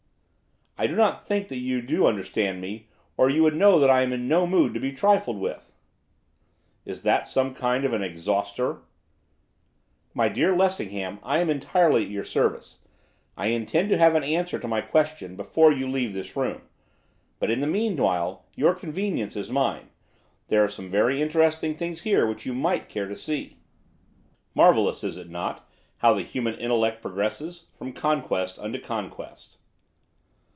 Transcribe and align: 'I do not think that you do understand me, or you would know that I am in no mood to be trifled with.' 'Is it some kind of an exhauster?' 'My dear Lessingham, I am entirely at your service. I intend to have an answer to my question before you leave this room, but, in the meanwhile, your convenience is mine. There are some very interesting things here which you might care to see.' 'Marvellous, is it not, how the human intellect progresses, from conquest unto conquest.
'I 0.77 0.87
do 0.87 0.95
not 0.95 1.23
think 1.23 1.47
that 1.49 1.57
you 1.59 1.79
do 1.79 2.07
understand 2.07 2.59
me, 2.59 2.87
or 3.15 3.29
you 3.29 3.43
would 3.43 3.55
know 3.55 3.77
that 3.79 3.89
I 3.91 4.01
am 4.01 4.11
in 4.11 4.27
no 4.27 4.47
mood 4.47 4.73
to 4.73 4.79
be 4.79 4.91
trifled 4.91 5.37
with.' 5.37 5.75
'Is 6.85 7.05
it 7.05 7.27
some 7.27 7.53
kind 7.53 7.85
of 7.85 7.93
an 7.93 8.01
exhauster?' 8.01 8.79
'My 10.15 10.27
dear 10.27 10.55
Lessingham, 10.55 11.19
I 11.21 11.37
am 11.37 11.51
entirely 11.51 12.05
at 12.05 12.09
your 12.09 12.23
service. 12.23 12.79
I 13.37 13.47
intend 13.47 13.89
to 13.89 13.97
have 13.99 14.15
an 14.15 14.23
answer 14.23 14.57
to 14.57 14.67
my 14.67 14.81
question 14.81 15.35
before 15.35 15.71
you 15.71 15.87
leave 15.87 16.13
this 16.13 16.35
room, 16.35 16.61
but, 17.37 17.51
in 17.51 17.59
the 17.59 17.67
meanwhile, 17.67 18.45
your 18.55 18.73
convenience 18.73 19.35
is 19.35 19.51
mine. 19.51 19.89
There 20.47 20.63
are 20.63 20.69
some 20.69 20.89
very 20.89 21.21
interesting 21.21 21.75
things 21.77 22.01
here 22.01 22.25
which 22.25 22.43
you 22.47 22.55
might 22.55 22.89
care 22.89 23.07
to 23.07 23.15
see.' 23.15 23.57
'Marvellous, 24.55 25.03
is 25.03 25.15
it 25.15 25.29
not, 25.29 25.69
how 25.99 26.15
the 26.15 26.23
human 26.23 26.55
intellect 26.55 27.03
progresses, 27.03 27.67
from 27.77 27.93
conquest 27.93 28.57
unto 28.57 28.79
conquest. 28.81 29.57